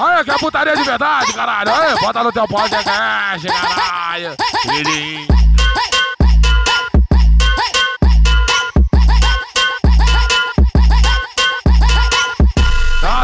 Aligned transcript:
Aí, 0.00 0.24
que 0.24 0.30
é 0.30 0.38
putaria 0.38 0.74
de 0.74 0.82
verdade, 0.82 1.32
caralho. 1.34 1.70
Aí, 1.70 1.94
bota 2.00 2.24
no 2.24 2.32
teu 2.32 2.48
podcast, 2.48 3.46
caralho. 3.46 4.36
Filhinho. 4.62 5.40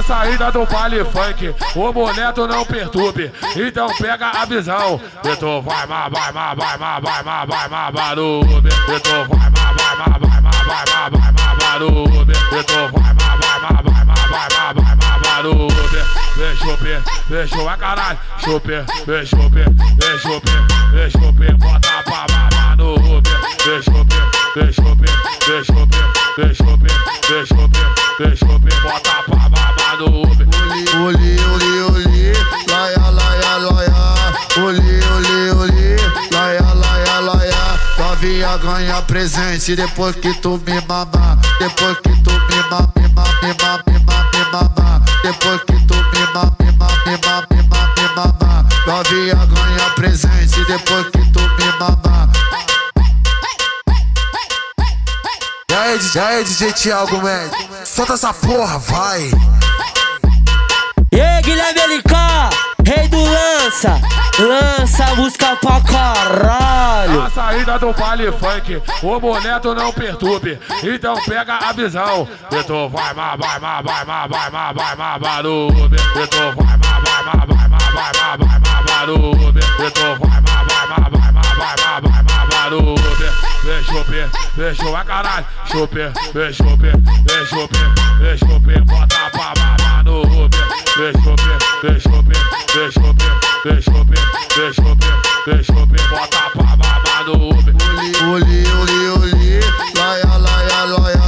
saída 0.07 0.53
do 0.53 0.65
baile 0.67 1.05
funk, 1.05 1.53
o 1.75 1.93
boleto 1.93 2.47
não 2.47 2.65
perturbe, 2.65 3.33
então 3.57 3.89
pega 3.97 4.31
a 4.31 4.45
visão. 4.45 5.01
E 5.25 5.63
vai 5.63 5.87
má, 5.87 6.09
vai 6.09 6.33
má, 6.33 6.55
vai 6.55 6.79
má, 6.79 7.01
vai 7.01 7.23
má, 7.25 7.45
vai 7.45 7.69
má, 7.69 7.91
barulho. 7.91 8.59
E 8.59 9.29
vai 9.29 9.51
má, 9.51 9.73
vai 9.73 9.97
má, 9.97 10.19
vai 10.19 10.41
má, 10.41 10.53
vai 10.65 10.87
má, 10.87 11.09
vai 11.11 11.33
má, 11.33 11.55
barulho. 11.57 12.06
beijo 16.37 16.71
o 16.71 16.77
pé, 16.77 17.03
beijo 17.29 17.69
a 17.69 17.77
caralho, 17.77 18.19
chupê, 18.39 18.85
beijo 19.07 19.37
o 19.37 19.51
pé, 19.51 19.65
beijo 19.97 20.37
o 20.37 20.41
pé, 20.41 20.53
beijo 20.93 21.33
pé, 21.33 21.53
bota 21.55 22.03
pra 22.05 22.27
mamar 22.31 22.77
no 22.77 22.95
rubê, 22.97 23.31
beijo 23.65 23.91
o 23.91 24.05
pé, 24.05 24.17
beijo 24.55 24.83
o 24.83 24.97
pé, 24.97 25.07
beijo 25.47 25.73
o 25.73 25.87
pé, 25.87 25.99
beijo 26.37 26.65
o 26.65 26.79
pé, 26.79 26.89
beijo 27.29 27.69
pé, 27.69 28.25
beijo 28.25 28.61
pé, 28.61 28.77
bota 28.83 29.23
pra 29.27 29.49
mamar 29.49 29.99
no 29.99 30.07
rubê. 30.07 30.47
Oli, 30.97 31.37
oli, 31.41 31.81
oli, 31.81 32.33
laia, 32.69 33.11
laia, 33.11 33.57
laia, 33.59 34.33
oli, 34.59 35.01
oli, 35.17 35.51
oli, 35.51 35.97
laia, 36.31 36.75
laia, 36.75 37.21
laia, 37.21 37.79
novinha 37.99 38.57
ganha 38.59 39.03
presente 39.03 39.75
depois 39.75 40.15
que 40.17 40.35
tu 40.35 40.61
me 40.67 40.81
mamar, 40.83 41.39
depois 41.59 41.99
que 42.01 42.11
tu 42.23 42.31
me 42.31 42.63
mamar. 42.71 43.06
Novinha 48.87 49.35
ganha 49.35 49.91
presente 49.97 50.65
depois 50.65 51.07
que 51.07 51.33
tu 51.33 51.41
me 51.41 51.73
mamar. 51.81 52.29
E 55.69 55.75
aí, 55.75 55.99
e 56.15 56.19
aí 56.21 56.45
DJ 56.45 56.73
Thiago 56.73 57.21
Mendes, 57.21 57.89
solta 57.89 58.13
essa 58.13 58.33
porra, 58.33 58.79
vai! 58.79 59.33
E 61.11 61.21
aí, 61.21 61.43
Guilherme 61.43 61.97
LK, 61.97 62.15
rei 62.87 63.09
do 63.09 63.21
lança, 63.25 64.01
lança 64.39 65.05
a 65.05 65.15
música 65.17 65.57
pra 65.57 65.81
caralho. 65.81 67.23
A 67.23 67.31
saída 67.31 67.81
do 67.81 67.93
baile 67.93 68.31
funk, 68.31 68.81
o 69.03 69.21
boleto 69.21 69.75
não 69.75 69.93
perturbe, 69.93 70.61
então 70.85 71.17
pega 71.25 71.57
a 71.57 71.73
visão. 71.73 72.29
Eu 72.53 72.63
tô 72.63 72.89
vai, 72.89 73.13
vai, 73.13 73.37
vai, 73.37 73.59
vai, 73.59 73.83
vai, 73.83 74.05
má, 74.05 74.27
vai, 74.29 74.51
má, 74.51 74.73
vai, 74.73 74.95
má, 74.95 75.19
barulho. 75.19 75.91
Eu 76.15 76.55
vai, 76.55 76.77
má, 76.77 76.96
vai, 77.97 78.13
vai, 78.13 78.37
vai, 78.37 78.37
vai, 78.37 78.37
vai, 78.37 78.39
vai, 78.39 78.61
vai, 78.61 78.85
barulho. 78.85 79.55
Então 79.81 80.19
vai, 80.19 80.41
vai, 80.43 80.65
vai, 80.67 80.87
vai, 80.87 81.09
vai, 81.11 81.33
vai, 81.33 81.43
vai, 81.57 81.77
vai, 81.77 82.01
vai, 82.03 82.23
vai, 82.23 82.47
barulho. 82.49 82.97
Vem 83.65 83.83
chope, 83.85 84.31
vem 84.57 84.75
chope, 84.75 84.91
vai 84.93 85.05
caralho. 85.05 85.47
Chope, 85.73 86.13
vem 86.35 86.53
chope, 86.53 86.91
vem 87.27 87.47
chope, 87.47 87.79
vem 88.21 88.37
chope, 88.39 88.81
bota 88.83 89.31
pra 89.31 89.53
mamar 89.59 90.05
no 90.05 90.23
Uber. 90.23 90.67
Vem 90.97 91.13
chope, 91.23 91.51
vem 91.83 92.01
chope, 92.01 92.37
vem 92.75 92.91
chope, 92.93 93.25
vem 93.65 93.83
chope, 93.83 94.17
vem 95.47 95.63
chope, 95.63 95.97
vem 95.97 96.09
bota 96.09 96.51
pra 96.51 96.65
mamar 96.65 97.25
no 97.27 97.49
Uber. 97.49 97.75
Oli, 98.31 98.67
oli, 98.67 99.09
oli, 99.09 99.61
laia, 99.97 100.37
laia, 100.37 100.85
laia. 100.85 101.27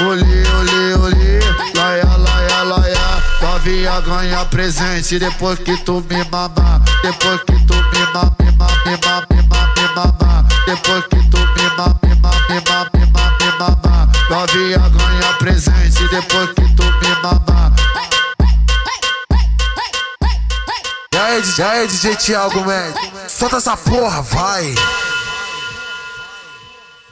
Laia, 0.00 0.52
laia, 0.64 0.96
laia. 0.98 1.31
Novinha 3.64 4.00
ganha 4.00 4.44
presente 4.46 5.20
depois 5.20 5.56
que 5.60 5.76
tu 5.84 6.04
me 6.10 6.24
mamar. 6.24 6.82
Depois 7.00 7.40
que 7.42 7.52
tu 7.64 7.74
me 7.74 8.06
mamar, 8.06 8.34
me 8.40 8.50
mamar, 8.50 9.26
me 9.28 9.88
mamar. 9.94 10.44
Depois 10.66 11.04
que 11.04 11.30
tu 11.30 11.38
me 11.38 11.70
mamar, 11.76 11.96
me 12.02 12.14
mamar, 12.16 12.90
me 12.92 13.06
mamar, 13.06 13.38
me 13.40 13.58
mamar. 13.60 14.08
Novinha 14.28 14.78
ganha 14.78 15.32
presente 15.38 16.08
depois 16.08 16.48
que 16.48 16.74
tu 16.74 16.82
me 16.82 17.14
mamar. 17.22 17.72
Aí, 21.14 21.40
DJ, 21.40 21.62
e 21.62 21.68
aí, 21.68 21.86
DJ 21.86 22.16
Thiago 22.16 22.66
Médio? 22.66 23.12
Solta 23.28 23.58
essa 23.58 23.76
porra, 23.76 24.22
vai! 24.22 24.74